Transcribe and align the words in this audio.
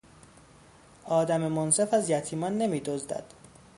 آدم 1.03 1.41
منصف 1.41 1.93
از 1.93 2.09
یتیمان 2.09 2.57
نمیدزدد. 2.57 3.25